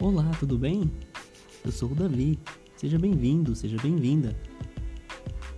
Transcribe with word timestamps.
Olá, 0.00 0.30
tudo 0.38 0.56
bem? 0.56 0.88
Eu 1.64 1.72
sou 1.72 1.90
o 1.90 1.94
Davi. 1.94 2.38
Seja 2.76 2.96
bem-vindo, 2.96 3.56
seja 3.56 3.76
bem-vinda 3.82 4.32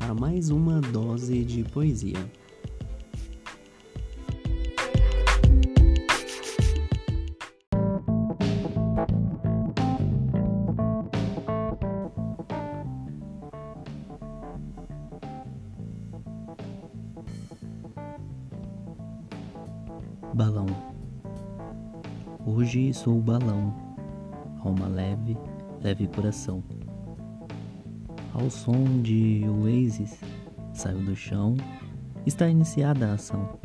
a 0.01 0.15
mais 0.15 0.49
uma 0.49 0.81
dose 0.81 1.45
de 1.45 1.63
poesia. 1.65 2.17
Balão. 20.33 20.67
Hoje 22.47 22.95
sou 22.95 23.19
o 23.19 23.21
alma 24.65 24.87
leve, 24.89 25.37
leve 25.83 26.07
coração. 26.07 26.63
Ao 28.33 28.49
som 28.49 29.03
de 29.03 29.45
Oasis, 29.49 30.21
saio 30.73 30.99
do 31.05 31.17
chão, 31.17 31.57
está 32.27 32.49
iniciada 32.49 33.09
a 33.09 33.15
ação. 33.15 33.59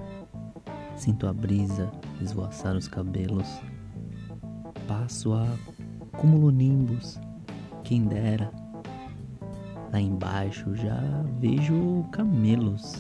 Sinto 0.96 1.28
a 1.28 1.34
brisa 1.34 1.92
esvoaçar 2.22 2.76
os 2.76 2.88
cabelos. 2.88 3.62
Passo 4.88 5.34
a 5.34 5.46
cumulonimbus, 6.18 7.20
quem 7.84 8.06
dera. 8.06 8.52
Lá 9.92 10.00
embaixo 10.00 10.76
já 10.76 11.00
vejo 11.40 12.04
camelos 12.12 12.96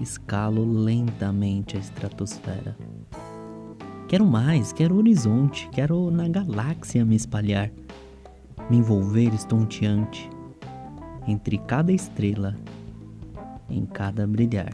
escalo 0.00 0.64
lentamente 0.64 1.76
a 1.76 1.80
estratosfera. 1.80 2.76
Quero 4.08 4.24
mais, 4.24 4.72
quero 4.72 4.96
horizonte, 4.96 5.68
quero 5.70 6.12
na 6.12 6.28
galáxia 6.28 7.04
me 7.04 7.16
espalhar, 7.16 7.72
me 8.70 8.76
envolver 8.76 9.34
estonteante 9.34 10.30
entre 11.26 11.58
cada 11.58 11.92
estrela, 11.92 12.56
em 13.68 13.84
cada 13.84 14.24
brilhar. 14.24 14.72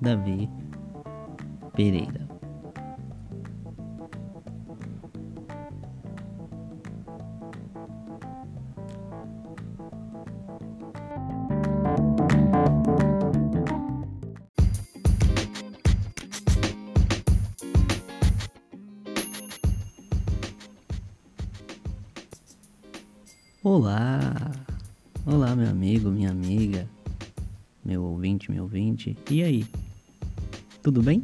Davi 0.00 0.48
Pereira 1.74 2.27
Olá! 23.70 24.50
Olá, 25.26 25.54
meu 25.54 25.68
amigo, 25.68 26.08
minha 26.08 26.30
amiga, 26.30 26.88
meu 27.84 28.02
ouvinte, 28.02 28.50
meu 28.50 28.62
ouvinte. 28.62 29.14
E 29.30 29.42
aí? 29.42 29.66
Tudo 30.82 31.02
bem? 31.02 31.22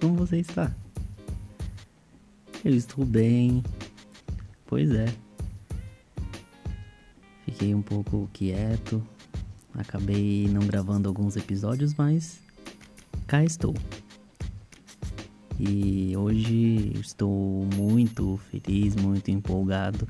Como 0.00 0.14
você 0.14 0.38
está? 0.38 0.72
Eu 2.64 2.76
estou 2.76 3.04
bem. 3.04 3.60
Pois 4.66 4.92
é. 4.92 5.12
Fiquei 7.44 7.74
um 7.74 7.82
pouco 7.82 8.30
quieto. 8.32 9.02
Acabei 9.74 10.46
não 10.46 10.64
gravando 10.68 11.08
alguns 11.08 11.34
episódios, 11.34 11.92
mas 11.94 12.40
cá 13.26 13.42
estou. 13.42 13.74
E 15.58 16.16
hoje 16.16 16.92
estou 17.00 17.66
muito 17.74 18.38
feliz, 18.48 18.94
muito 18.94 19.28
empolgado 19.32 20.06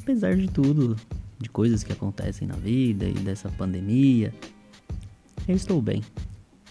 apesar 0.00 0.36
de 0.36 0.48
tudo, 0.48 0.96
de 1.38 1.48
coisas 1.48 1.82
que 1.82 1.92
acontecem 1.92 2.48
na 2.48 2.56
vida 2.56 3.06
e 3.06 3.14
dessa 3.14 3.48
pandemia, 3.50 4.34
eu 5.46 5.54
estou 5.54 5.80
bem. 5.80 6.02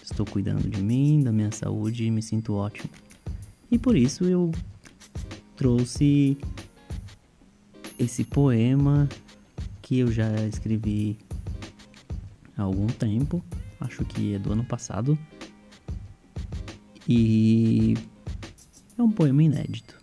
Estou 0.02 0.26
cuidando 0.26 0.68
de 0.68 0.82
mim, 0.82 1.22
da 1.22 1.30
minha 1.30 1.52
saúde 1.52 2.04
e 2.04 2.10
me 2.10 2.22
sinto 2.22 2.54
ótimo. 2.54 2.90
E 3.70 3.78
por 3.78 3.96
isso 3.96 4.24
eu 4.24 4.50
trouxe 5.56 6.36
esse 7.98 8.24
poema 8.24 9.08
que 9.80 9.98
eu 9.98 10.10
já 10.10 10.28
escrevi 10.46 11.16
há 12.56 12.62
algum 12.62 12.86
tempo, 12.86 13.44
acho 13.80 14.04
que 14.04 14.34
é 14.34 14.38
do 14.38 14.52
ano 14.52 14.64
passado. 14.64 15.16
E 17.08 17.94
é 18.98 19.02
um 19.02 19.10
poema 19.10 19.42
inédito. 19.42 19.99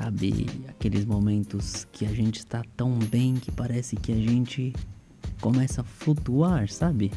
Sabe 0.00 0.46
aqueles 0.68 1.04
momentos 1.04 1.84
que 1.90 2.06
a 2.06 2.08
gente 2.10 2.38
está 2.38 2.62
tão 2.76 2.96
bem 3.00 3.34
que 3.34 3.50
parece 3.50 3.96
que 3.96 4.12
a 4.12 4.14
gente 4.14 4.72
começa 5.40 5.80
a 5.80 5.84
flutuar, 5.84 6.68
sabe? 6.68 7.10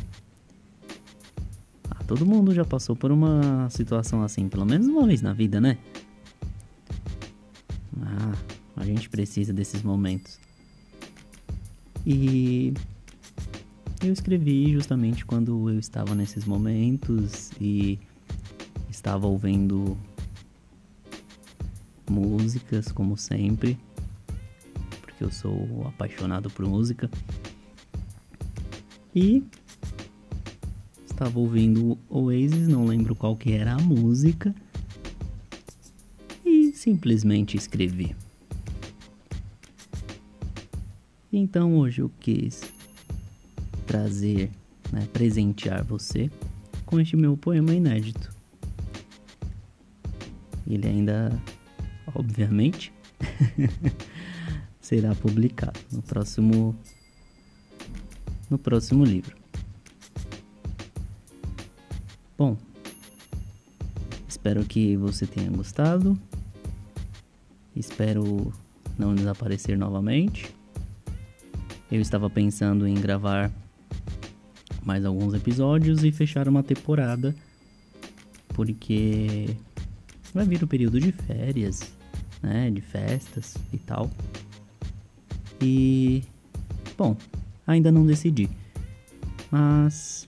Ah, 1.92 2.04
todo 2.06 2.26
mundo 2.26 2.52
já 2.56 2.66
passou 2.66 2.96
por 2.96 3.12
uma 3.12 3.70
situação 3.70 4.24
assim, 4.24 4.50
pelo 4.50 4.66
menos 4.66 4.88
uma 4.88 5.06
vez 5.06 5.22
na 5.22 5.32
vida, 5.32 5.62
né? 5.62 5.78
Ah, 8.02 8.34
a 8.78 8.84
gente 8.84 9.08
precisa 9.12 9.54
desses 9.54 9.84
momentos. 9.84 10.40
E 12.04 12.74
eu 14.04 14.12
escrevi 14.12 14.74
justamente 14.74 15.24
quando 15.24 15.70
eu 15.70 15.78
estava 15.78 16.16
nesses 16.16 16.46
momentos 16.46 17.52
e 17.62 18.00
estava 18.90 19.28
ouvindo 19.28 19.96
músicas, 22.10 22.92
como 22.92 23.18
sempre, 23.18 23.78
porque 25.02 25.24
eu 25.24 25.32
sou 25.32 25.86
apaixonado 25.88 26.50
por 26.50 26.66
música. 26.66 27.10
E 29.16 29.44
estava 31.06 31.38
ouvindo 31.40 31.98
Oasis, 32.10 32.68
não 32.68 32.86
lembro 32.86 33.16
qual 33.16 33.36
que 33.36 33.52
era 33.52 33.74
a 33.74 33.80
música, 33.80 34.56
e 36.46 36.74
simplesmente 36.74 37.58
escrevi. 37.58 38.16
Então 41.32 41.78
hoje 41.78 42.02
eu 42.02 42.12
quis 42.20 42.62
trazer, 43.86 44.50
né, 44.92 45.08
presentear 45.14 45.84
você 45.84 46.30
com 46.86 47.00
este 47.00 47.16
meu 47.16 47.38
poema 47.38 47.74
inédito. 47.74 48.34
Ele 50.68 50.88
ainda 50.88 51.42
obviamente, 52.14 52.94
será 54.82 55.14
publicado 55.16 55.80
no 55.92 56.02
próximo 56.02 56.76
no 58.50 58.58
próximo 58.58 59.06
livro. 59.06 59.36
Bom, 62.38 62.58
espero 64.28 64.66
que 64.66 64.98
você 64.98 65.26
tenha 65.26 65.50
gostado. 65.50 66.20
Espero 67.74 68.52
não 68.98 69.16
desaparecer 69.16 69.78
novamente. 69.78 70.54
Eu 71.90 72.02
estava 72.02 72.30
pensando 72.30 72.86
em 72.88 72.96
gravar 72.96 73.52
mais 74.84 75.06
alguns 75.06 75.34
episódios 75.34 76.04
e 76.04 76.12
fechar 76.12 76.48
uma 76.48 76.64
temporada, 76.64 77.36
porque 78.50 79.56
vai 80.34 80.46
vir 80.46 80.64
o 80.64 80.68
período 80.68 81.00
de 81.00 81.12
férias 81.12 81.94
né, 82.42 82.70
de 82.72 82.82
festas 82.82 83.56
e 83.72 83.78
tal. 83.78 84.10
E 85.62 86.24
bom, 86.98 87.16
ainda 87.68 87.92
não 87.92 88.06
decidi, 88.06 88.50
mas 89.52 90.28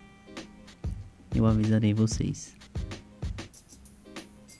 eu 1.33 1.45
avisarei 1.45 1.93
vocês. 1.93 2.55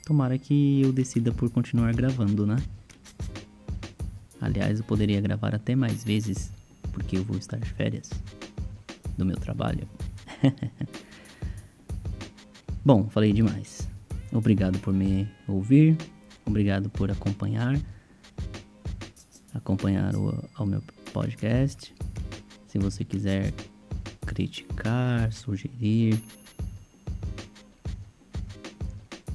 Tomara 0.06 0.38
que 0.38 0.82
eu 0.82 0.92
decida 0.92 1.32
por 1.32 1.50
continuar 1.50 1.94
gravando, 1.94 2.46
né? 2.46 2.58
Aliás, 4.42 4.80
eu 4.80 4.86
poderia 4.86 5.22
gravar 5.22 5.56
até 5.56 5.76
mais 5.76 6.04
vezes, 6.04 6.52
porque 6.92 7.18
eu 7.18 7.24
vou 7.24 7.38
estar 7.38 7.58
de 7.58 7.70
férias 7.70 8.10
do 9.18 9.26
meu 9.26 9.38
trabalho. 9.38 9.88
Bom, 12.84 13.08
falei 13.10 13.32
demais. 13.32 13.88
Obrigado 14.34 14.78
por 14.80 14.94
me 14.94 15.30
ouvir. 15.48 15.96
Obrigado 16.46 16.90
por 16.90 17.10
acompanhar, 17.10 17.80
acompanhar 19.54 20.16
o 20.16 20.44
ao 20.56 20.66
meu 20.66 20.82
podcast. 21.12 21.94
Se 22.68 22.78
você 22.80 23.04
quiser 23.04 23.54
criticar, 24.26 25.32
sugerir, 25.32 26.22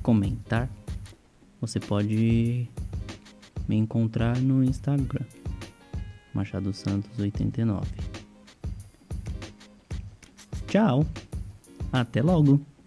comentar, 0.02 0.68
você 1.60 1.78
pode 1.78 2.68
me 3.68 3.76
encontrar 3.76 4.38
no 4.40 4.64
Instagram, 4.64 5.24
Machado 6.34 6.72
Santos 6.72 7.18
89. 7.18 7.86
Tchau. 10.66 11.06
Até 11.92 12.22
logo! 12.22 12.77